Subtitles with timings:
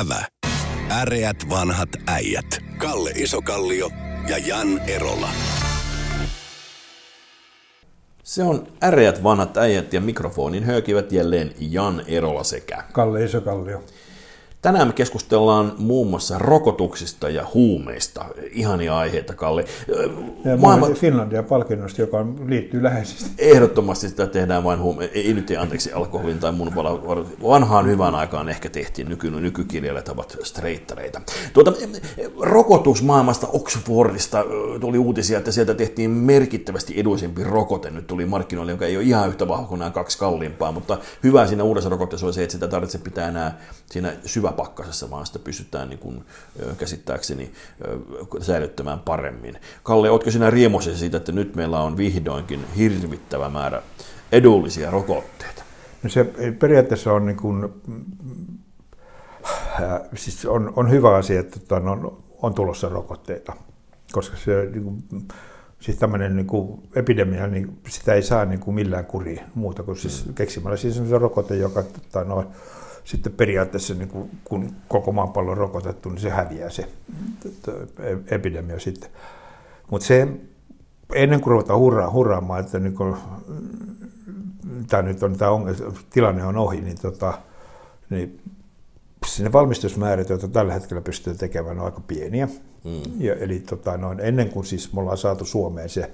[0.00, 0.24] Ävä.
[0.90, 2.46] Äreät vanhat äijät.
[2.78, 3.90] Kalle Isokallio
[4.28, 5.28] ja Jan Erola.
[8.22, 12.84] Se on äreät vanhat äijät ja mikrofonin höökivät jälleen Jan Erola sekä.
[12.92, 13.84] Kalle Isokallio.
[14.64, 18.24] Tänään me keskustellaan muun muassa rokotuksista ja huumeista.
[18.52, 19.64] Ihania aiheita, Kalle.
[20.44, 20.86] Ja Maailma...
[20.86, 23.30] Finlandia-palkinnosta, joka liittyy läheisesti.
[23.38, 25.10] Ehdottomasti sitä tehdään vain huume...
[25.14, 26.72] Ei nyt anteeksi alkoholin tai mun
[27.42, 29.30] vanhaan hyvään aikaan ehkä tehtiin nyky...
[29.30, 31.20] nykykirjailijat ovat streittareita.
[31.52, 31.72] Tuota,
[32.40, 34.44] rokotusmaailmasta Oxfordista
[34.80, 37.90] tuli uutisia, että sieltä tehtiin merkittävästi edullisempi rokote.
[37.90, 41.46] Nyt tuli markkinoille, joka ei ole ihan yhtä vahva kuin nämä kaksi kalliimpaa, mutta hyvä
[41.46, 43.58] siinä uudessa rokotteessa on se, että sitä tarvitsee pitää enää
[43.90, 46.24] siinä syvä pakkasessa, vaan sitä pystytään niin kuin,
[46.78, 47.52] käsittääkseni
[48.40, 49.58] säilyttämään paremmin.
[49.82, 53.82] Kalle, oletko sinä riemoisesi siitä, että nyt meillä on vihdoinkin hirvittävä määrä
[54.32, 55.62] edullisia rokotteita?
[56.02, 56.24] No se
[56.58, 57.64] periaatteessa on, niin kuin,
[59.44, 63.52] äh, siis on, on hyvä asia, että tota, on, on tulossa rokotteita,
[64.12, 65.28] koska se niin kuin,
[65.80, 69.96] siis tämmöinen niin kuin epidemia, niin sitä ei saa niin kuin millään kuriin muuta kuin
[69.96, 70.34] siis mm.
[70.34, 72.44] keksimällä siis sellaisen rokote, joka tota, no,
[73.04, 76.88] sitten periaatteessa niin kun, kun koko maapallo on rokotettu, niin se häviää se
[78.30, 79.10] epidemia sitten.
[79.90, 80.28] Mutta se,
[81.14, 83.16] ennen kuin ruvetaan hurraa, hurraamaan, että niin kun,
[84.88, 85.76] tämä nyt on, tämä on,
[86.10, 87.38] tilanne on ohi, niin, tota,
[88.10, 88.40] niin
[89.38, 92.48] ne valmistusmäärät, joita tällä hetkellä pystyy tekemään, on aika pieniä.
[92.84, 93.20] Mm.
[93.20, 96.10] Ja, eli tota, noin, ennen kuin siis me ollaan saatu Suomeen se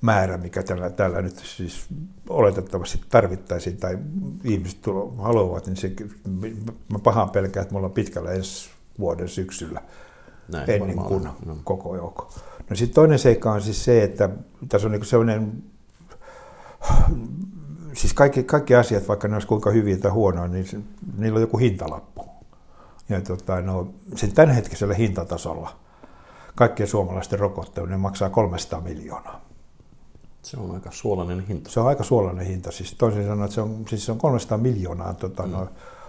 [0.00, 1.86] määrä, mikä tällä, tällä nyt siis
[2.28, 3.98] oletettavasti tarvittaisiin tai
[4.44, 5.92] ihmiset tulo, haluavat, niin se,
[6.92, 9.82] mä pahaan pelkään, että me ollaan pitkällä ensi vuoden syksyllä
[10.52, 11.56] Näin, ennen kuin no.
[11.64, 12.30] koko joukko.
[12.70, 14.30] No sitten toinen seikka on siis se, että
[14.68, 15.62] tässä on niin sellainen,
[17.92, 20.78] siis kaikki, kaikki asiat, vaikka ne olisi kuinka hyviä tai huonoja, niin se,
[21.18, 22.24] niillä on joku hintalappu.
[23.08, 25.76] Ja tota, no, sen tämänhetkisellä hintatasolla
[26.54, 29.43] kaikkien suomalaisten rokotteiden maksaa 300 miljoonaa.
[30.44, 31.70] Se on aika suolainen hinta.
[31.70, 32.72] Se on aika suolainen hinta.
[32.72, 35.52] Siis toisin sanoen, että se on, siis se on 300 miljoonaa tota, mm.
[35.52, 35.68] no,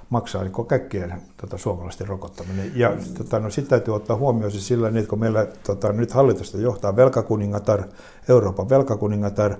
[0.10, 2.72] maksaa niin kaikkien tota, suomalaisten rokottaminen.
[2.76, 3.14] Ja mm.
[3.18, 6.96] tota, no, sitten täytyy ottaa huomioon siis sillä, että kun meillä tota, nyt hallitusta johtaa
[6.96, 7.84] velkakuningatar,
[8.30, 9.56] Euroopan velkakuningatar,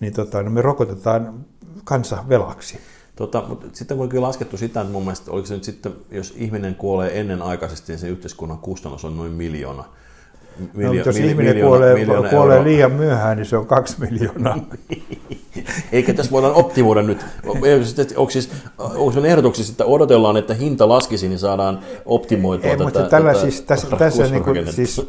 [0.00, 1.44] niin tota, no, me rokotetaan
[1.84, 2.78] kansa velaksi.
[3.16, 6.34] Tota, mutta sitten kun on laskettu sitä, että mun mielestä oliko se nyt sitten, jos
[6.36, 9.84] ihminen kuolee ennenaikaisesti, niin se yhteiskunnan kustannus on noin miljoona
[10.74, 14.58] Miljo- no, jos ihminen miljoona, kuolee, miljoona kuolee liian myöhään, niin se on kaksi miljoonaa.
[15.92, 17.24] Eikä tässä voidaan optimoida nyt.
[18.16, 23.02] Onko siis, onko ehdotuksissa, että odotellaan, että hinta laskisi, niin saadaan optimoitua Ei, tätä, mutta
[23.02, 25.06] tällä tätä siis, tässä, tässä niin kuin, siis,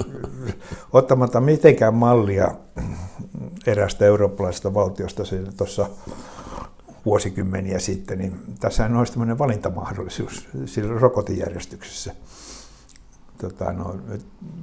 [0.93, 2.51] ottamatta mitenkään mallia
[3.67, 5.23] erästä eurooppalaisesta valtiosta
[5.57, 5.89] tuossa
[7.05, 12.13] vuosikymmeniä sitten, niin tässä on tämmöinen valintamahdollisuus sillä rokotejärjestyksessä
[13.41, 13.95] tota, no,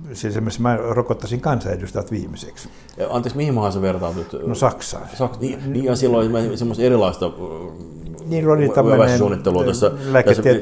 [0.06, 2.68] siis esimerkiksi mä rokottaisin kansanedustajat viimeiseksi.
[2.96, 4.36] Ja, anteeksi, mihin maahan sä vertaudut?
[4.46, 5.08] No Saksaan.
[5.14, 7.30] Saks, niin, niin, ja silloin semmoista erilaista
[8.26, 9.90] niin oli tämmöinen suunnittelua tässä,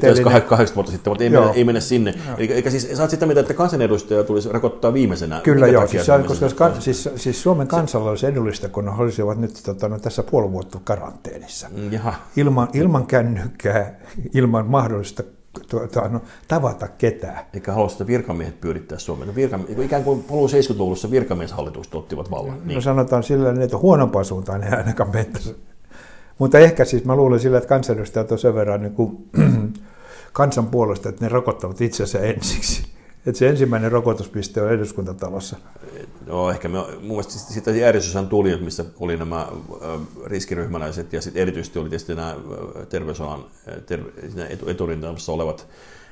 [0.01, 2.13] tässä 80 vuotta sitten, mutta ei, mene, ei mene sinne.
[2.37, 5.41] Eli, eikä siis, sä oot sitä mieltä, että kansanedustaja tulisi rokottaa viimeisenä?
[5.43, 9.61] Kyllä joo, siis, koska kan, siis, siis Suomen kansalla olisi edullista, kun ne olisivat nyt
[9.65, 11.67] tota, no, tässä puoli vuotta karanteenissa.
[11.91, 12.13] Jaha.
[12.35, 13.99] Ilman, ilman kännykkää,
[14.33, 15.23] ilman mahdollista
[15.69, 17.45] tuota, no, tavata ketään.
[17.53, 19.27] Eikä halua sitä virkamiehet pyörittää Suomeen.
[19.27, 22.59] No, virka, ikään kuin polun 70-luvussa virkamieshallitukset ottivat vallan.
[22.65, 22.75] Niin.
[22.75, 25.55] No sanotaan sillä että huonompaan suuntaan ei ainakaan mentäisi.
[26.39, 29.29] Mutta ehkä siis mä luulen sillä, että kansanedustajat on sen verran niin kuin,
[30.33, 32.92] kansan puolesta, että ne rokottavat itsensä ensiksi.
[33.25, 35.55] Että se ensimmäinen rokotuspiste on eduskuntatalossa.
[36.27, 39.47] No ehkä me, mun mielestä sitä järjestyshän tuli, missä oli nämä
[40.25, 42.35] riskiryhmäläiset ja sitten erityisesti oli tietysti nämä
[42.89, 43.45] terveysalan
[43.85, 44.09] terve,
[44.67, 45.67] eturintamassa olevat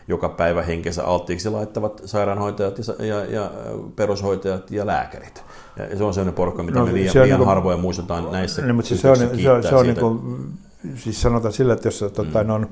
[0.07, 3.51] joka päivä henkensä alttiiksi laittavat sairaanhoitajat ja, ja, ja
[3.95, 5.43] perushoitajat ja lääkärit.
[5.77, 8.61] Ja se on sellainen porukka, mitä no, me liian, liian niin kuin, harvoin muistetaan näissä
[8.61, 10.19] niin, mutta siis se on, se, on, se on niin kuin,
[10.95, 12.49] siis sanotaan sillä, että jos tota, mm.
[12.49, 12.69] on,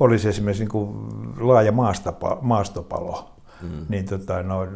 [0.00, 0.96] olisi esimerkiksi niin kuin
[1.40, 3.30] laaja maastapa, maastopalo,
[3.62, 3.86] mm.
[3.88, 4.66] niin tota, no,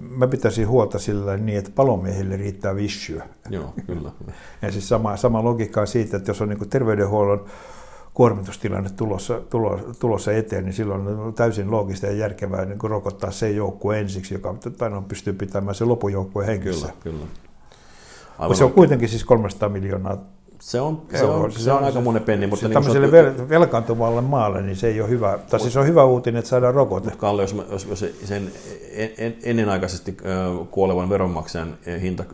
[0.00, 3.28] mä pitäisin huolta sillä niin, että palomiehille riittää vissyä.
[3.50, 4.10] Joo, kyllä.
[4.62, 7.44] ja siis sama, sama logiikka on siitä, että jos on niin terveydenhuollon
[8.14, 13.30] kuormitustilanne tulossa, tulossa, tulossa eteen, niin silloin on täysin loogista ja järkevää niin kuin rokottaa
[13.30, 14.54] se joukkue ensiksi, joka
[14.90, 16.86] no, pystyy pitämään se lopujoukkue hengissä.
[16.86, 17.26] Kyllä, kyllä.
[18.38, 20.18] Aivan se on kuitenkin siis 300 miljoonaa
[20.66, 22.46] se on, se on, se, se on, aika monen penni.
[22.46, 25.38] Mutta niin tämmöiselle vel, velkaantuvalle maalle niin se ei ole hyvä.
[25.50, 27.10] Tai siis on hyvä uutinen, että saadaan rokote.
[27.16, 28.52] Kalle, jos, jos, jos sen
[28.92, 30.16] en, en, ennenaikaisesti
[30.70, 32.24] kuolevan veronmaksajan hinta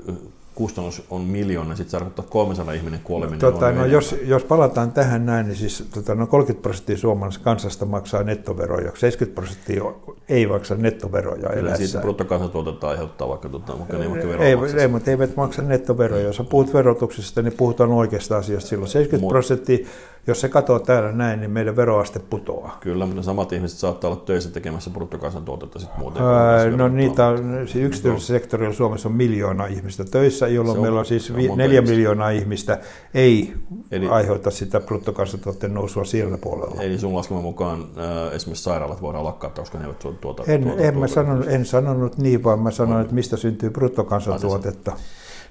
[0.62, 3.90] kustannus on miljoona, niin sitten se tarkoittaa, että 300 ihminen kuoleminen Tota, on no, enemmän.
[3.90, 8.92] jos, jos palataan tähän näin, niin siis tota, no 30 prosenttia suomalaisesta kansasta maksaa nettoveroja,
[8.94, 9.84] 70 prosenttia
[10.28, 14.80] ei maksa nettoveroja Kyllä siitä bruttokansantuotetta aiheuttaa vaikka, tota, vaikka ne veroa Ei, maksaisi.
[14.80, 16.22] ei, mutta eivät maksa nettoveroja.
[16.22, 18.88] Jos puhut verotuksesta, niin puhutaan oikeasta asiasta silloin.
[18.88, 19.86] 70 Mut- prosenttia,
[20.26, 22.76] jos se katoo täällä näin, niin meidän veroaste putoaa.
[22.80, 26.22] Kyllä, mutta samat ihmiset saattaa olla töissä tekemässä bruttokansantuotetta sitten muuten.
[26.70, 30.98] Kun no niitä on, siis yksityisellä sektorilla Suomessa on miljoona ihmistä töissä, jolloin on- meillä
[31.00, 31.94] on siis vi- neljä ihmistä.
[31.94, 32.78] miljoonaa ihmistä
[33.14, 33.54] ei
[33.90, 36.82] Eli- aiheuta sitä bruttokansantuotteen nousua siellä puolella.
[36.82, 40.18] Eli sun laskelman mukaan ää, esimerkiksi sairaalat voidaan lakkauttaa, koska ne eivät tuota...
[40.20, 43.36] tuota En, tuota, en, mä tuota- sanonut, en sanonut niin, vaan mä sanoin, että mistä
[43.36, 44.92] syntyy bruttokansantuotetta.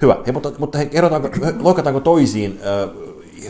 [0.01, 1.29] Hyvä, Hei, mutta, mutta hei, kerrotaanko,
[1.59, 2.89] loikataanko toisiin äh,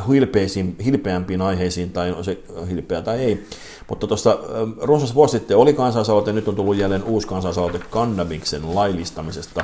[0.07, 2.37] hilpeisiin, hilpeämpiin aiheisiin, tai se
[2.69, 3.47] hilpeä tai ei.
[3.89, 4.37] Mutta tuossa äh,
[4.81, 9.61] runsas vuosi sitten oli kansalaisaloite, nyt on tullut jälleen uusi kansalaisaloite kannabiksen laillistamisesta.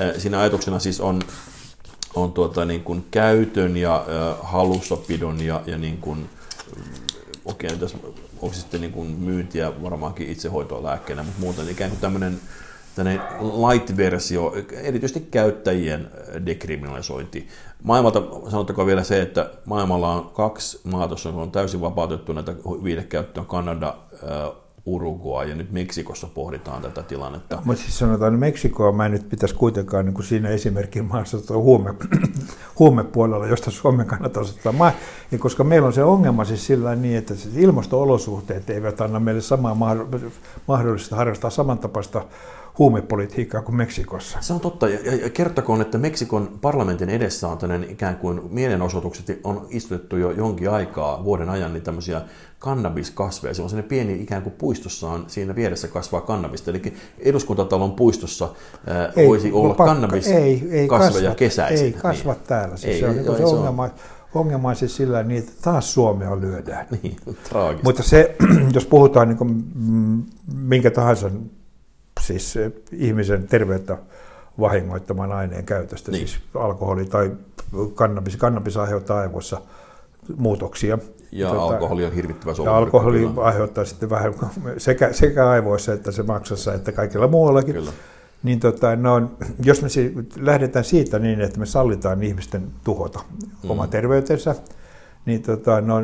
[0.00, 1.20] Äh, siinä ajatuksena siis on,
[2.14, 6.30] on tuota, niin kuin käytön ja äh, hallussapidon ja, ja niin kuin,
[7.44, 7.98] okei, tässä
[8.42, 12.40] onko sitten niin kuin myyntiä varmaankin itsehoitoa lääkkeenä, mutta muuten ikään kuin tämmöinen
[12.94, 13.22] tämmöinen
[13.68, 16.08] light-versio, erityisesti käyttäjien
[16.46, 17.48] dekriminalisointi.
[17.82, 22.54] Maailmalta sanottakoon vielä se, että maailmalla on kaksi maata, jossa on täysin vapautettu näitä
[22.84, 24.52] viidekäyttöön, Kanada, äh,
[24.86, 27.62] Uruguay ja nyt Meksikossa pohditaan tätä tilannetta.
[27.64, 31.38] Mutta siis sanotaan, että Meksikoa mä en nyt pitäisi kuitenkaan niin kuin siinä esimerkin maassa
[31.54, 31.94] huume,
[32.78, 34.72] huumepuolella, josta Suomen kannattaa ottaa.
[34.72, 34.92] Mä,
[35.32, 39.40] ja koska meillä on se ongelma siis sillä niin, että siis ilmasto-olosuhteet eivät anna meille
[39.40, 40.30] samaa mahdoll-
[40.68, 42.24] mahdollista harrastaa samantapaista
[42.80, 44.38] huumepolitiikkaa kuin Meksikossa.
[44.40, 49.40] Se on totta, ja, ja kertokoon, että Meksikon parlamentin edessä on tämmöinen ikään kuin mielenosoitukset,
[49.44, 52.22] on istutettu jo jonkin aikaa vuoden ajan niin tämmöisiä
[52.58, 53.54] kannabiskasveja.
[53.54, 56.70] Se on sellainen pieni ikään kuin puistossaan, siinä vieressä kasvaa kannabista.
[56.70, 58.48] Eli eduskuntatalon puistossa
[58.86, 61.86] ää, voisi olla pakka- kannabiskasveja ei, ei kasva, kesäisin.
[61.86, 62.42] Ei kasva niin.
[62.46, 62.76] täällä.
[62.76, 63.88] Siis Ei, se on, joo, se ei, se on- ongelma,
[64.34, 66.86] ongelma on siis sillä niin, että taas Suomea lyödään.
[67.02, 67.16] Niin,
[67.48, 67.84] traagista.
[67.84, 68.36] Mutta se,
[68.74, 69.64] jos puhutaan niin kuin,
[70.54, 71.30] minkä tahansa
[72.32, 73.98] siis eh, ihmisen terveyttä
[74.60, 76.28] vahingoittaman aineen käytöstä, Niin.
[76.28, 77.32] siis alkoholi tai
[77.94, 79.60] kannabis, kannabis aiheuttaa aivoissa
[80.36, 80.98] muutoksia.
[81.32, 83.42] ja Tota, alkoholi on hirvittävä ja alkoholi kyllä.
[83.42, 84.34] aiheuttaa sitten vähän
[84.78, 87.74] sekä, sekä aivoissa että se maksassa että kaikilla muuallakin.
[87.74, 87.92] Kyllä.
[88.42, 89.30] Niin tota, no,
[89.64, 93.20] jos me si- lähdetään siitä niin, että me sallitaan ihmisten tuhota
[93.62, 93.70] mm.
[93.70, 94.54] oma terveytensä,
[95.26, 95.94] niin tota, no,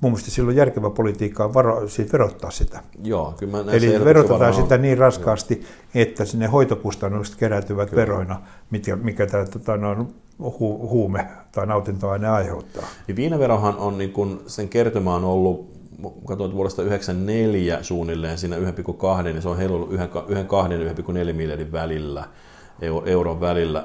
[0.00, 2.82] mun mielestä silloin järkevä politiikka on varo, siis verottaa sitä.
[3.02, 4.82] Joo, kyllä mä Eli verotetaan varmaan sitä on.
[4.82, 5.62] niin raskaasti,
[5.94, 10.06] että sinne hoitokustannukset kerääntyvät veroina, mikä, mikä tämä tota, no,
[10.38, 12.86] hu, huume tai nautintoaine aiheuttaa.
[13.06, 15.78] Niin viinaverohan on, niin kun, sen kertymä on ollut,
[16.26, 22.24] katsoin vuodesta 1994 suunnilleen siinä 1,2, niin se on heilunut 1,2 ja 1,4 miljardin välillä,
[23.06, 23.84] euron välillä.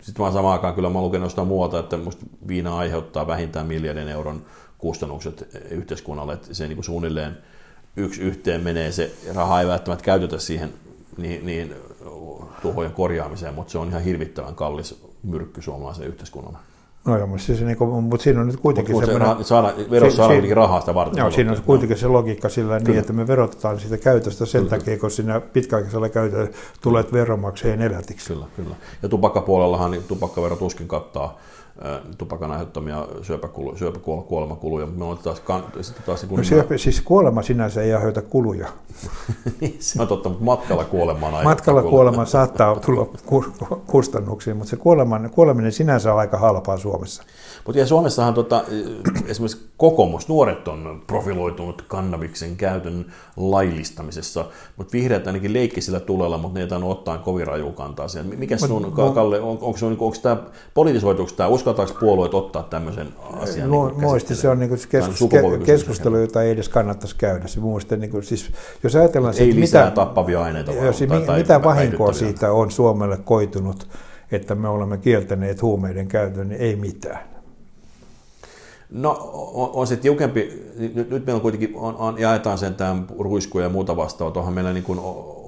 [0.00, 4.08] Sitten vaan samaan aikaan kyllä mä luken jostain muualta, että musta viina aiheuttaa vähintään miljardin
[4.08, 4.42] euron
[4.78, 7.38] kustannukset yhteiskunnalle, että se niin suunnilleen
[7.96, 10.72] yksi yhteen menee, se raha ei välttämättä käytetä siihen
[11.16, 11.74] niin, niin
[12.62, 16.58] tuhojen korjaamiseen, mutta se on ihan hirvittävän kallis myrkky suomalaisen yhteiskunnalle.
[17.08, 19.36] No joo, mutta, siis, niin kuin, mutta siinä on nyt kuitenkin se semmoinen...
[19.36, 21.18] ra- saada, verossa saadaan kuitenkin rahaa sitä varten.
[21.18, 23.00] Joo, siinä on kuitenkin se logiikka sillä niin, Kyllä.
[23.00, 24.78] että me verotetaan sitä käytöstä sen Kyllä.
[24.78, 26.48] takia, kun siinä pitkäaikaisella käytöllä
[26.80, 28.32] tulet veronmaksajien elätiksi.
[28.32, 28.74] Kyllä, kyllä.
[29.02, 31.38] Ja tupakkapuolellahan niin tupakkavero tuskin kattaa
[32.18, 36.78] tupakan aiheuttamia syöpäkulu, syöpäkuolemakuluja, mutta me on taas, kan, sitten taas niin No kun syöpä,
[36.78, 38.68] siis kuolema sinänsä ei aiheuta kuluja.
[39.78, 44.70] se on totta, mutta matkalla kuolemaan aiheuttaa Matkalla kuolema saattaa tulla ku- ku- kustannuksiin, mutta
[44.70, 47.22] se kuoleman, kuoleminen sinänsä on aika halpaa Suomessa.
[47.66, 48.64] Mutta ja Suomessahan tota,
[49.28, 54.44] esimerkiksi kokoomus, nuoret on profiloitunut kannabiksen käytön laillistamisessa,
[54.76, 58.38] mutta vihreät ainakin leikki sillä tulella, mutta ne ei tainnut ottaa kovin raju kantaa siihen.
[58.38, 60.36] Mikä mut- Kalle, on, onko, onko, onko tämä
[60.74, 63.68] politisoituuko tämä, uskaltaako puolueet ottaa tämmöisen asian?
[63.70, 65.68] Mu- niin Muisti se on niin kuin Tämä on kes- sukupolvikysymys.
[65.68, 67.46] ke- keskustelu, jota ei edes kannattaisi käydä.
[67.46, 68.50] Se mielestä, niin kuin, siis,
[68.82, 72.52] jos ajatellaan, Ei sit, lisää mitä, tappavia aineita jos, tai- mi- tai mitä vahinkoa siitä
[72.52, 73.88] on Suomelle koitunut,
[74.32, 77.18] että me olemme kieltäneet huumeiden käytön, niin ei mitään.
[78.90, 83.06] No on, on se tiukempi, nyt, nyt meillä on kuitenkin, on, on, jaetaan sen tämän
[83.18, 84.98] ruiskuja ja muuta vastaavaa, onhan meillä niin kuin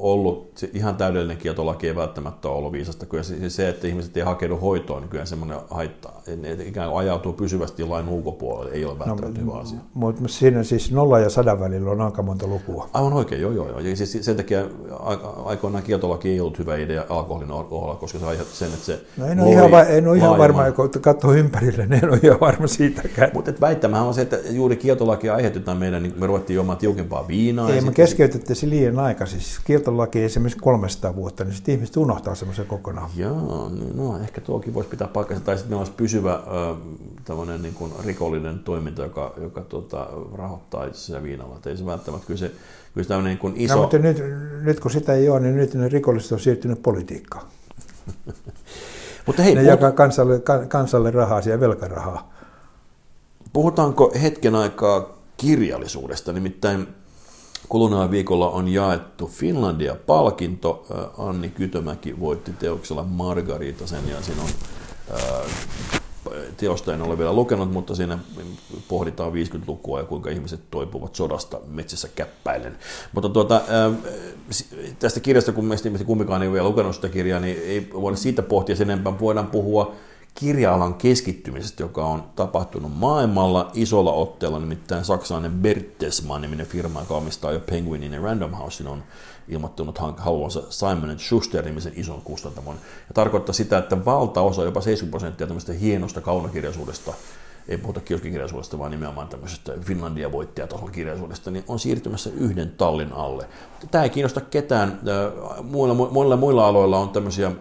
[0.00, 4.16] ollut, se ihan täydellinen kieltolaki ei välttämättä ole ollut viisasta, kyllä se, se, että ihmiset
[4.16, 8.84] ei hakeudu hoitoon, niin kyllä semmoinen haittaa, ne ikään kuin ajautuu pysyvästi lain ulkopuolelle, ei
[8.84, 9.78] ole välttämättä hyvä asia.
[9.94, 12.88] Mutta siinä siis nolla ja sadan välillä on aika monta lukua.
[12.92, 13.80] Aivan oikein, joo joo joo.
[13.80, 14.64] Ja siis sen takia
[15.44, 19.26] aikoinaan kieltolaki ei ollut hyvä idea alkoholin kohdalla, koska se aiheutti sen, että se No
[19.26, 22.40] en ole ihan, va- en ole ihan varma, kun katsoo ympärille, niin en ole ihan
[22.40, 23.30] varma siitäkään.
[23.34, 27.70] Mutta väittämähän on se, että juuri kieltolakia aiheutetaan meidän, niin me ruvettiin juomaan tiukempaa viinaa.
[27.70, 29.40] Ei, me keskeytettiin se liian aikaisin.
[29.40, 33.10] Siis kirjastollakin esimerkiksi 300 vuotta, niin sitten ihmiset unohtaa semmoisen kokonaan.
[33.16, 35.44] Joo, niin no ehkä tuokin voisi pitää paikkansa.
[35.44, 41.22] Tai sitten meillä olisi pysyvä äh, niin kuin rikollinen toiminta, joka, joka tota, rahoittaa itse
[41.22, 41.56] viinalla.
[41.56, 42.52] Et ei se välttämättä, kyllä se,
[42.94, 43.74] kyllä se niin kuin iso...
[43.74, 44.22] No, mutta nyt,
[44.62, 47.46] nyt kun sitä ei ole, niin nyt ne rikolliset on siirtynyt politiikkaan.
[49.26, 49.70] mutta hei, ne puhut...
[49.70, 52.32] jakaa kansalle, kansalle rahaa ja velkarahaa.
[53.52, 56.32] Puhutaanko hetken aikaa kirjallisuudesta?
[56.32, 56.99] Nimittäin
[57.70, 60.86] Kuluneella viikolla on jaettu Finlandia-palkinto.
[61.18, 64.48] Anni Kytömäki voitti teoksella Margaritasen ja siinä on
[66.56, 68.18] teosta en ole vielä lukenut, mutta siinä
[68.88, 72.78] pohditaan 50-lukua ja kuinka ihmiset toipuvat sodasta metsässä käppäilen.
[73.12, 73.60] Mutta tuota,
[74.98, 78.42] tästä kirjasta, kun meistä kumpikaan ei ole vielä lukenut sitä kirjaa, niin ei voida siitä
[78.42, 79.20] pohtia sen enempää.
[79.20, 79.94] Voidaan puhua
[80.34, 87.52] kirja-alan keskittymisestä, joka on tapahtunut maailmalla isolla otteella, nimittäin saksalainen Bertelsmann niminen firma, joka omistaa
[87.52, 89.02] jo Penguinin ja Random Housein, on
[89.48, 92.76] ilmoittanut haluansa Simon Schuster nimisen ison kustantamon.
[93.08, 97.14] Ja tarkoittaa sitä, että valtaosa, jopa 70 prosenttia tämmöistä hienosta kaunokirjallisuudesta,
[97.68, 103.46] ei puhuta kioskikirjallisuudesta, vaan nimenomaan tämmöisestä Finlandia voittajatason kirjallisuudesta, niin on siirtymässä yhden tallin alle.
[103.90, 105.00] Tämä ei kiinnosta ketään.
[105.62, 107.52] Muilla, muilla, muilla aloilla on tämmöisiä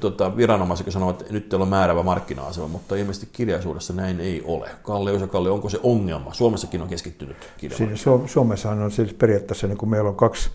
[0.00, 4.70] tota, viranomaiset sanovat, että nyt teillä on määrävä markkina-asema, mutta ilmeisesti kirjallisuudessa näin ei ole.
[4.82, 6.34] Kalle Osa Kalle, onko se ongelma?
[6.34, 8.28] Suomessakin on keskittynyt kirjallisuuteen.
[8.28, 10.50] Suomessa on siis periaatteessa, niin kun meillä on kaksi,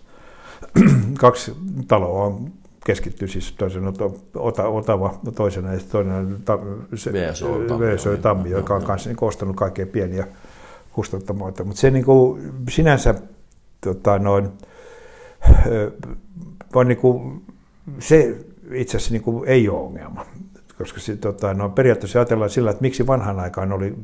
[1.20, 1.56] kaksi
[1.88, 2.40] taloa,
[2.88, 3.88] keskittyy siis toisen
[4.36, 6.60] ota, Otava toisena ja toinen ta,
[6.96, 7.48] se, VSO,
[7.80, 10.28] VSO Tammi, joka on kanssa niin ostanut kaikkein pieniä
[10.94, 11.64] kustantamoita.
[11.64, 13.16] Mutta se niin kuin, sinänsä
[13.82, 14.50] tota, noin,
[16.76, 17.46] on niin kuin,
[18.00, 18.38] se
[18.72, 20.26] itse asiassa niin kuin ei ole ongelma.
[20.78, 23.96] Koska se, tota, no, periaatteessa ajatellaan sillä, että miksi vanhan aikaan oli,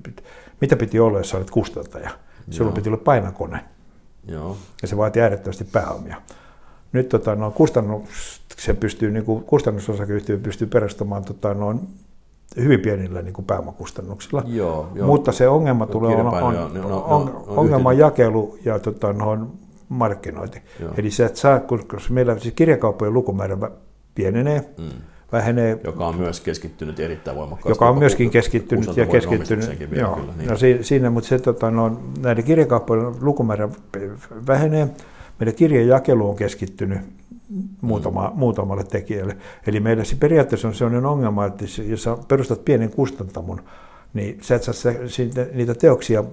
[0.62, 2.10] mitä piti olla, jos olet kustantaja.
[2.50, 3.60] Sulla piti olla painakone.
[4.28, 4.58] Joo.
[4.82, 6.22] Ja se vaati äärettömästi pääomia.
[6.94, 11.76] Nyt tota, no, kustannus, se pystyy, niin kuin, kustannusosakeyhtiö pystyy perustamaan tota, no,
[12.58, 14.44] hyvin pienillä niin kuin pääomakustannuksilla.
[14.48, 15.08] Joo, joo.
[15.08, 19.48] Mutta se ongelma tulee on, on, on, no, on, no, ongelma jakelu ja tota, no,
[19.90, 20.62] markkinointi.
[20.80, 20.94] Joo.
[20.98, 23.58] Eli se, että saa, koska meillä siis kirjakauppojen lukumäärä
[24.16, 24.90] pienenee, mm.
[25.32, 25.80] vähenee.
[25.84, 27.72] Joka on myös keskittynyt erittäin voimakkaasti.
[27.72, 29.80] Joka on myöskin keskittynyt ja keskittynyt.
[29.80, 30.50] Vielä, joo, kyllä, niin.
[30.50, 33.70] no siinä, mutta se, tota, no, näiden kirjakauppojen lukumäärä
[34.48, 34.88] vähenee.
[35.40, 37.00] Meidän kirjajakelu on keskittynyt
[37.82, 38.40] muutama, mm.
[38.40, 39.38] muutamalle tekijälle.
[39.68, 43.62] Eli meillä se periaatteessa on sellainen ongelma, että jos sä perustat pienen kustantamon,
[44.14, 44.94] niin sä et saa
[45.54, 46.24] niitä teoksia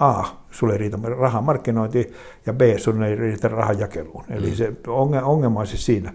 [0.00, 2.12] A, sulle ei riitä rahan markkinointiin,
[2.46, 4.24] ja B, sulle ei riitä rahan jakeluun.
[4.30, 4.54] Eli mm.
[4.54, 4.72] se
[5.22, 6.12] ongelma on siis siinä.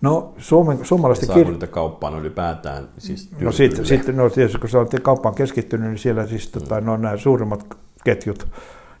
[0.00, 1.50] No Suomen, suomalaisten kirja...
[1.50, 2.88] niitä kauppaan ylipäätään?
[2.98, 6.68] Siis no sitten, sitten no, tietysti, kun olette kauppaan keskittynyt, niin siellä siis tota, mm.
[6.68, 8.46] tota, no, nämä suurimmat ketjut,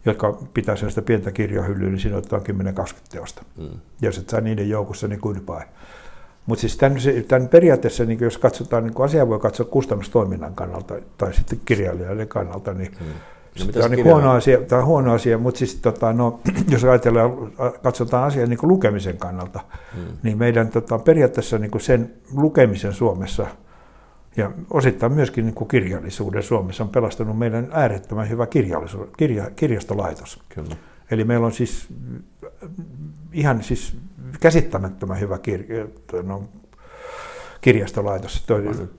[0.06, 3.42] jotka pitää sitä pientä kirjahyllyä, niin siinä otetaan 10-20 teosta.
[3.58, 3.68] Mm.
[4.02, 5.68] Jos et saa niiden joukossa, niin kuin päin.
[6.46, 11.34] Mutta siis tämän, tämän periaatteessa, niin jos katsotaan, niin asiaa voi katsoa kustannustoiminnan kannalta tai
[11.34, 13.06] sitten kirjailijoiden kannalta, niin mm
[13.66, 16.40] No, tämä, on niin huono asia, tämä on huono asia, mutta siis, tota, no,
[16.72, 17.52] jos ajatellaan,
[17.82, 19.60] katsotaan asiaa niin lukemisen kannalta,
[19.94, 20.02] hmm.
[20.22, 23.46] niin meidän tota, periaatteessa niin sen lukemisen Suomessa
[24.38, 30.42] ja osittain myöskin niin kuin kirjallisuuden Suomessa on pelastanut meidän äärettömän hyvä kirjallisuus, kirja, kirjastolaitos.
[30.48, 30.76] Kyllä.
[31.10, 31.88] Eli meillä on siis
[33.32, 33.96] ihan siis
[34.40, 35.86] käsittämättömän hyvä kirja,
[36.22, 36.42] no,
[37.60, 38.46] kirjastolaitos.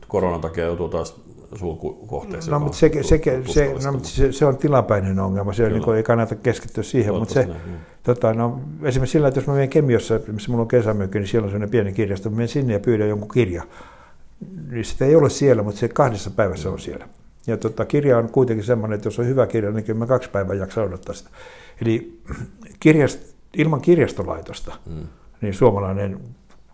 [0.08, 1.22] Koronan takia joutuu taas
[1.55, 2.51] sulkukohteeseen.
[2.51, 6.03] No, mutta se, se, se, no, se, se, on tilapäinen ongelma, se niin kuin, ei
[6.03, 7.60] kannata keskittyä siihen, mutta se, näin,
[8.03, 11.46] tota, no, esimerkiksi sillä, että jos mä menen Kemiossa, missä mulla on kesämökki, niin siellä
[11.46, 13.63] on sellainen pieni kirjasto, mä menen sinne ja pyydän jonkun kirja,
[14.72, 17.08] niin sitä ei ole siellä, mutta se kahdessa päivässä on siellä.
[17.48, 20.29] Ja tota, kirja on kuitenkin semmoinen, että jos on hyvä kirja, niin kyllä mä kaksi
[20.29, 21.29] päivää jaksaa odottaa sitä.
[21.81, 22.22] Eli
[22.79, 23.19] kirjast,
[23.53, 25.08] ilman kirjastolaitosta, mm.
[25.41, 26.19] niin suomalainen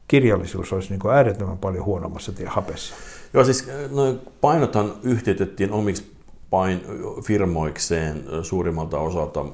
[0.08, 2.96] kirjallisuus olisi niin äärettömän paljon huonommassa hapessa.
[3.34, 6.15] Joo, siis no, painothan yhteytettiin omiksi
[6.50, 6.82] pain,
[7.24, 9.46] firmoikseen suurimmalta osalta,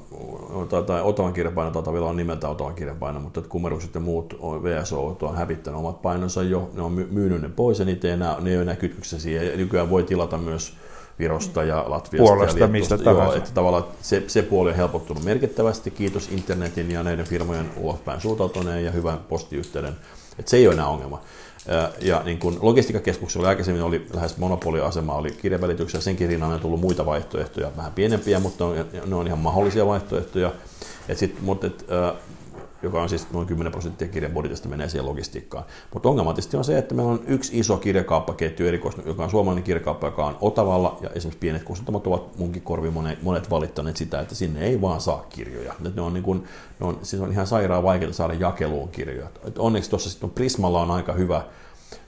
[0.68, 5.16] tai, tai Otavan kirjapaino taitaa vielä on nimeltä Otavan kirjapaino, mutta kumerukset ja muut VSO
[5.22, 8.50] on hävittänyt omat painonsa jo, ne on myynyt ne pois ja niitä ei enää, ne
[8.50, 10.72] ei enää kytköksiä siihen, ja nykyään voi tilata myös
[11.18, 12.98] Virosta ja Latviasta Puolesta, ja mistä.
[13.04, 18.20] Joo, että tavallaan se, se puoli on helpottunut merkittävästi, kiitos internetin ja näiden firmojen ulospäin
[18.20, 19.96] suuntautuneen ja hyvän postiyhteyden,
[20.38, 21.20] että se ei ole enää ongelma.
[22.00, 27.06] Ja niin kuin logistiikkakeskuksella aikaisemmin oli lähes monopoliasema, oli kirjavälityksessä, senkin rinnalla on tullut muita
[27.06, 30.52] vaihtoehtoja, vähän pienempiä, mutta ne on, ne on ihan mahdollisia vaihtoehtoja.
[31.08, 31.84] Et sit, mutta et,
[32.82, 35.64] joka on siis noin 10 prosenttia kirjan budjetista menee siihen logistiikkaan.
[35.92, 40.06] Mutta ongelma on se, että meillä on yksi iso kirjakauppaketju erikoista, joka on suomalainen kirjakauppa,
[40.06, 44.34] joka on Otavalla, ja esimerkiksi pienet kustantamot ovat munkin korvi monet, monet valittaneet sitä, että
[44.34, 45.72] sinne ei vaan saa kirjoja.
[45.72, 46.44] Että ne on, niin kuin,
[46.80, 49.28] ne on, siis on ihan sairaan vaikeaa saada jakeluun kirjoja.
[49.44, 51.44] Et onneksi tuossa sitten Prismalla on aika hyvä,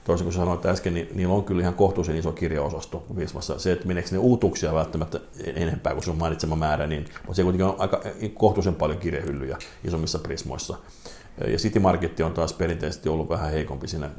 [0.05, 3.59] toisin kuin sanoit äsken, niin niillä on kyllä ihan kohtuullisen iso kirjaosasto Prismassa.
[3.59, 5.19] Se, että meneekö ne uutuksia välttämättä
[5.55, 8.01] enempää kuin sun mainitsema määrä, niin se kuitenkin on aika
[8.33, 10.77] kohtuullisen paljon kirjahyllyjä isommissa Prismoissa.
[11.47, 14.09] Ja City Market on taas perinteisesti ollut vähän heikompi siinä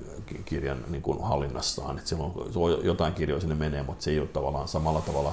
[0.44, 1.98] kirjan niin kuin hallinnassaan.
[1.98, 5.32] Että silloin jotain kirjoja sinne menee, mutta se ei ole tavallaan samalla tavalla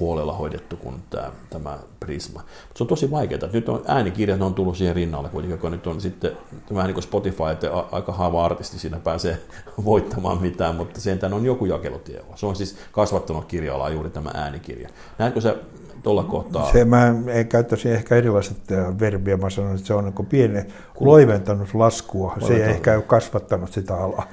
[0.00, 2.40] huolella hoidettu kuin tämä, tämä Prisma.
[2.40, 3.48] Mutta se on tosi vaikeaa.
[3.52, 6.32] Nyt on äänikirjat on tullut siihen rinnalle kuitenkin, kun nyt on sitten
[6.74, 9.38] vähän niin kuin Spotify, että aika haava artisti siinä pääsee
[9.84, 12.24] voittamaan mitään, mutta sentään on joku jakelutie.
[12.34, 14.88] Se on siis kasvattanut kirja juuri tämä äänikirja.
[15.18, 15.56] Näetkö se
[16.06, 16.72] tuolla kohtaa.
[16.72, 20.64] Se, mä en käyttäisi ehkä erilaiset äh, verbiä, mä sanon, että se on niin pieni
[21.00, 24.28] loiventanut laskua, se ei ehkä ole kasvattanut sitä alaa.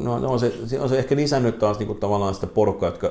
[0.00, 3.10] No, no se, se, on se ehkä lisännyt taas niin kuin tavallaan sitä porukkaa, jotka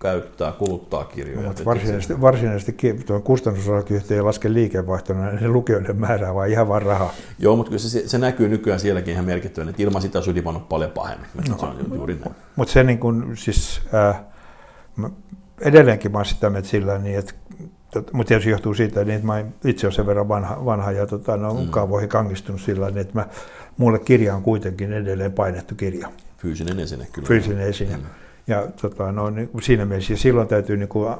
[0.00, 1.48] käyttää, kuluttaa kirjoja.
[1.48, 2.76] No, varsinaisesti, varsinaisesti
[3.24, 7.12] kustannusosakeyhtiö ei laske liikevaihtona niin lukijoiden määrää, vaan ihan vaan rahaa.
[7.38, 10.90] Joo, mutta kyllä se, se näkyy nykyään sielläkin ihan merkittävän, että ilman sitä olisi paljon
[10.90, 11.26] pahemmin.
[11.48, 12.34] No, se on juuri näin.
[12.56, 14.20] Mutta se niin kuin, siis, äh,
[15.60, 17.34] edelleenkin mä olen sitä mieltä sillä niin, että
[18.12, 21.54] mutta tietysti johtuu siitä, että mä itse olen sen verran vanha, vanha ja tota, no,
[21.54, 21.68] mm.
[21.68, 23.26] kaavoihin kangistunut sillä niin, että mä,
[23.76, 26.08] mulle kirja on kuitenkin edelleen painettu kirja.
[26.38, 27.28] Fyysinen esine kyllä.
[27.28, 27.96] Fyysinen esine.
[27.96, 28.02] Mm.
[28.46, 31.14] Ja tota, no, niin, siinä mielessä, ja silloin täytyy, niin kuin,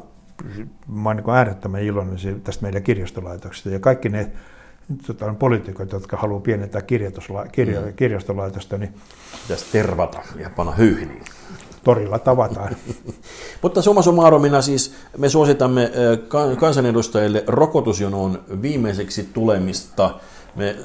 [0.88, 4.32] mä olen niin äärettömän iloinen tästä meidän kirjastolaitoksesta, ja kaikki ne
[5.06, 7.92] tota, poliitikot, jotka haluaa pienentää kirja, mm.
[7.96, 8.94] kirjastolaitosta, niin...
[9.42, 11.22] Pitäisi tervata ja panna hyyhniin
[11.86, 12.76] torilla tavataan.
[13.62, 15.90] Mutta summa summarumina siis me suositamme
[16.58, 20.14] kansanedustajille rokotusjonoon viimeiseksi tulemista.
[20.56, 20.76] Me,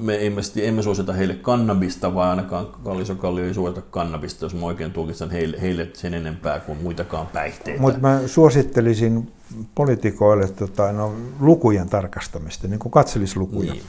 [0.00, 4.66] me emme, emme suosita heille kannabista, vaan ainakaan Kalliso Kallio ei suosita kannabista, jos mä
[4.66, 7.80] oikein tulkitsen heille, heille sen enempää kuin muitakaan päihteitä.
[7.80, 9.32] Mutta mä suosittelisin
[9.74, 13.72] poliitikoille tota, no, lukujen tarkastamista, niin kuin katselislukuja.
[13.72, 13.84] Niin.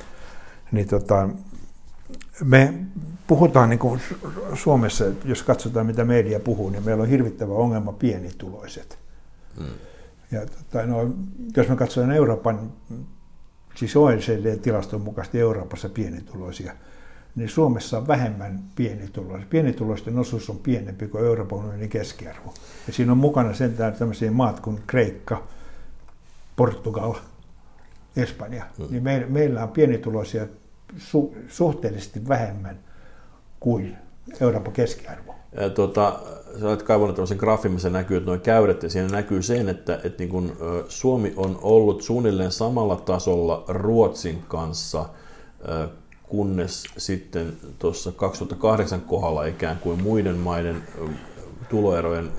[0.71, 1.29] Niin, tota,
[2.43, 2.73] me
[3.27, 4.01] puhutaan niin kuin
[4.53, 8.99] Suomessa, jos katsotaan mitä media puhuu, niin meillä on hirvittävä ongelma pienituloiset.
[9.57, 9.65] Hmm.
[10.31, 10.41] Ja,
[10.71, 11.13] tai no,
[11.57, 12.71] jos me katsotaan Euroopan,
[13.75, 16.73] siis OECD-tilaston mukaisesti Euroopassa pienituloisia,
[17.35, 19.47] niin Suomessa on vähemmän pienituloisia.
[19.49, 22.53] Pienituloisten osuus on pienempi kuin Euroopan unionin keskiarvo.
[22.87, 25.47] Ja siinä on mukana sentään tämmöisiä maat kuin Kreikka,
[26.55, 27.13] Portugal,
[28.15, 28.65] Espanja.
[28.77, 28.87] Hmm.
[28.89, 30.47] Niin me, meillä on pienituloisia
[30.97, 32.79] su, suhteellisesti vähemmän
[33.59, 33.97] kuin
[34.41, 35.35] Euroopan keskiarvo.
[35.61, 36.19] Ja tuota,
[36.59, 39.99] sä olet kaivannut tämmöisen graafin, missä näkyy että noin käyrät, ja siinä näkyy sen, että,
[40.03, 40.57] että niin kun,
[40.87, 45.05] Suomi on ollut suunnilleen samalla tasolla Ruotsin kanssa,
[46.23, 50.83] kunnes sitten tuossa 2008 kohdalla ikään kuin muiden maiden
[51.69, 52.31] tuloerojen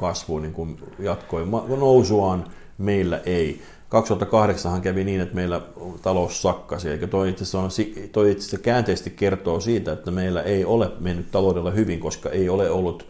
[0.00, 2.44] kasvu niin kuin jatkoi nousuaan,
[2.78, 3.62] meillä ei.
[3.94, 5.60] 2008 kävi niin, että meillä
[6.02, 10.64] talous sakkasi, eikä toi itse asiassa, toi itse asiassa käänteisesti kertoo siitä, että meillä ei
[10.64, 13.06] ole mennyt taloudella hyvin, koska ei ole ollut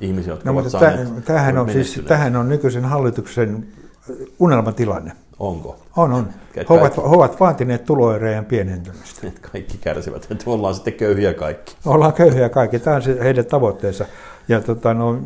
[0.00, 3.66] ihmisiä, jotka no, ovat saaneet tämähän on, siis, tämähän on nykyisen hallituksen
[4.38, 5.12] unelmatilanne.
[5.38, 5.76] Onko?
[5.96, 6.28] On, on.
[6.56, 9.26] He ovat, ovat vaatineet tuloerojen pienentymistä.
[9.52, 11.76] Kaikki kärsivät, että ollaan sitten köyhiä kaikki.
[11.86, 14.06] Ollaan köyhiä kaikki, tämä on se heidän tavoitteensa.
[14.48, 15.18] Ja tota, no,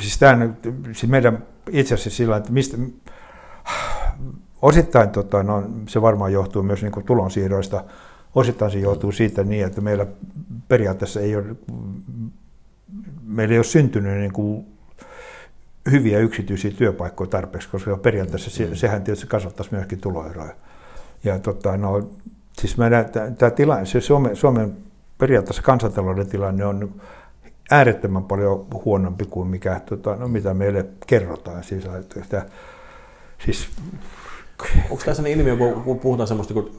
[0.00, 2.76] siis, tämän, siis meidän itse asiassa sillä että mistä,
[4.62, 7.84] Osittain tota, no, se varmaan johtuu myös niin kuin tulonsiirroista.
[8.34, 10.06] Osittain se johtuu siitä niin, että meillä
[10.68, 11.44] periaatteessa ei ole,
[13.26, 14.66] meillä ei ole syntynyt niin kuin
[15.90, 18.74] hyviä yksityisiä työpaikkoja tarpeeksi, koska periaatteessa se, mm.
[18.74, 20.54] sehän tietysti kasvattaisi myöskin tuloeroja.
[21.24, 22.08] Ja tota, no,
[22.52, 23.06] siis meidän,
[23.38, 24.76] tämä tilanne, se Suomen, Suomen
[25.18, 26.94] periaatteessa kansantalouden tilanne on
[27.70, 31.64] äärettömän paljon huonompi kuin mikä, tota, no, mitä meille kerrotaan.
[31.64, 31.84] Siis,
[32.20, 32.46] että,
[33.44, 33.68] siis
[34.90, 36.70] Onko tässä sellainen ilmiö, kun, kun puhutaan semmoista, kun,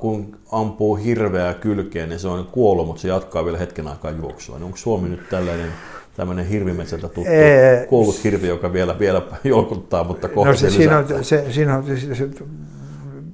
[0.00, 4.56] kun ampuu hirveää kylkeen, niin se on kuollut, mutta se jatkaa vielä hetken aikaa juoksua.
[4.56, 5.72] Niin onko Suomi nyt tällainen
[6.16, 10.98] tämmöinen hirvimetsältä tuttu ee, kuollut hirvi, joka vielä, vielä jolkuttaa, mutta kohta no, se, siinä
[10.98, 12.28] on, se, siinä on, se, se,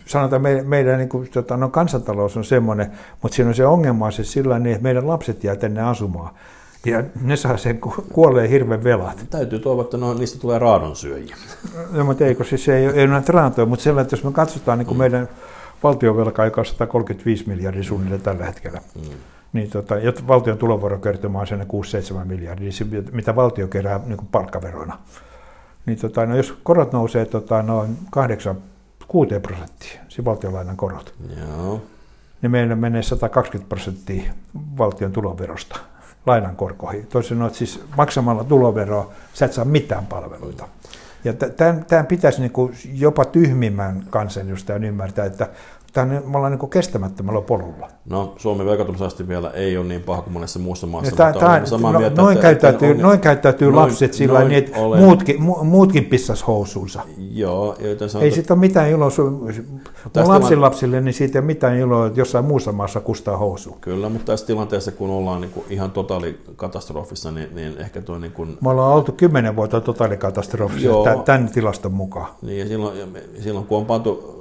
[0.07, 2.90] sanotaan, meidän, meidän niin kuin, tota, no, kansantalous on semmoinen,
[3.23, 6.35] mutta siinä on se ongelma se sillä niin, että meidän lapset jää tänne asumaan.
[6.87, 7.81] Ja ne saa sen
[8.12, 9.27] kuolleen hirven velat.
[9.31, 11.37] Täytyy toivoa, että no, niistä tulee raadonsyöjiä.
[11.90, 14.33] No, mutta eikö siis se ei, ei ole näitä raatoja, mutta sellainen, että jos me
[14.33, 14.99] katsotaan niin kuin mm.
[14.99, 15.29] meidän
[15.83, 19.03] valtionvelka, joka on 135 miljardia suunnilleen tällä hetkellä, mm.
[19.53, 19.94] niin tota,
[20.29, 21.66] valtion tulovuorokertoma on sen
[22.22, 22.70] 6-7 miljardia,
[23.12, 24.99] mitä valtio kerää niin kuin palkkaverona.
[25.87, 28.57] Niin tota, no, jos korot nousee tota, noin 8
[29.09, 31.14] 6 prosenttia, se valtionlainan korot.
[31.40, 31.83] Joo
[32.42, 34.33] niin meillä menee 120 prosenttia
[34.79, 35.77] valtion tuloverosta
[36.27, 37.07] lainan korkoihin.
[37.07, 40.69] Toisin sanoen, että siis maksamalla tuloveroa sä et saa mitään palveluita.
[41.25, 41.33] Ja
[41.87, 45.49] tämän pitäisi niin kuin jopa tyhmimmän kansanedustajan ymmärtää, että
[45.97, 47.89] Tämä me ollaan niin kestämättömällä polulla.
[48.09, 51.17] No, Suomen velkaantumisaste vielä ei ole niin paha kuin monessa muussa maassa.
[51.17, 54.65] Tämä, tämä, no, mieltä, noin, että, käyttäytyy, on, noin käyttäytyy noin, lapset sillä noin, niin,
[54.65, 57.03] että olen, muutkin, mu, muutkin pissas housuunsa.
[57.33, 59.11] Joo, joten ei siitä ole mitään iloa.
[59.19, 63.77] Mun lapsen lapsille, niin siitä ei ole mitään iloa, että jossain muussa maassa kustaa housu.
[63.81, 68.19] Kyllä, mutta tässä tilanteessa, kun ollaan niin kuin ihan totaalikatastrofissa, niin, niin ehkä tuo...
[68.19, 68.59] Niin kuin...
[68.61, 70.89] Me ollaan oltu kymmenen vuotta totaalikatastrofissa
[71.25, 72.27] tämän tilaston mukaan.
[72.43, 72.99] Niin, ja silloin,
[73.41, 74.37] silloin kun on pantu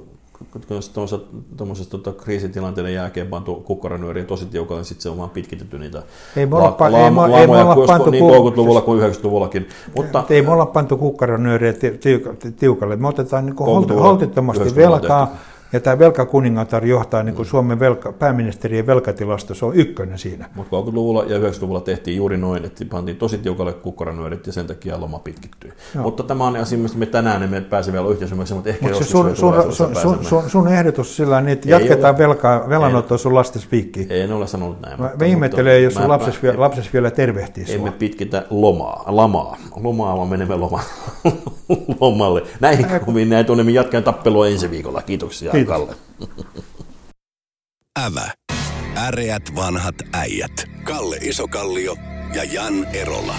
[1.57, 6.03] tuommoisessa tota, kriisitilanteiden jälkeen pantu kukkaranyöriä tosi tiukalle, niin sitten se on vaan pitkitetty niitä
[6.35, 9.69] ei me olla, la, la, ei, la, ei me olla pantu niin 30-luvulla kuin 90-luvullakin.
[9.95, 11.73] Mutta, ei me olla pantu kukkaranyöriä
[12.59, 12.95] tiukalle.
[12.95, 13.55] Me otetaan niin
[13.99, 15.35] holtittomasti velkaa.
[15.73, 20.49] Ja tämä velkakuningatar johtaa niin kuin Suomen velka, pääministerien velkatilasto, se on ykkönen siinä.
[20.55, 25.01] Mutta 30-luvulla ja 90-luvulla tehtiin juuri noin, että pantiin tosi tiukalle kukkaranyörit ja sen takia
[25.01, 25.73] loma pitkittyy.
[25.95, 26.03] Joo.
[26.03, 29.09] Mutta tämä on asia, mistä me tänään emme pääse vielä yhteisymmärrykseen, mutta ehkä Mut joskus
[29.09, 33.65] sun, sun, sun, sun, sun, sun, ehdotus sillä niin, että jatketaan velkaa, velanottoa sun lastes
[33.65, 34.11] piikkiin.
[34.11, 35.01] En ole sanonut näin.
[35.01, 37.97] Mä, mä ihmettelen, jos sun lapses, vielä, lapses vielä tervehtii Emme sua.
[37.99, 39.57] pitkitä lomaa, lamaa.
[39.83, 40.79] Lomaa, vaan menemme loma,
[42.01, 42.43] lomalle.
[42.59, 45.01] Näihin kuviin näin tunnemme jatkajan tappelua ensi viikolla.
[45.01, 45.51] Kiitoksia.
[45.55, 45.73] Kiitos.
[45.77, 45.95] Kalle.
[48.05, 48.33] Ävä.
[48.97, 50.51] Äreät vanhat äijät.
[50.83, 51.95] Kalle Isokallio
[52.35, 53.35] ja Jan Erola.